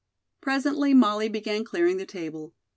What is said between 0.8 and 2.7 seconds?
Molly began clearing the table.